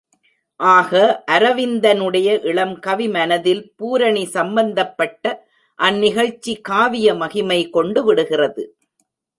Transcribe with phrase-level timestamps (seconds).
[0.59, 0.91] ஆக,
[1.31, 5.25] அரவிந்தனுடைய இளம் கவி மனத்தில் பூரணி சம்பந்தப்பட்ட
[5.79, 8.65] அந்நிகழ்ச்சி காவிய மகிமை கொண்டுவிடுகிறது.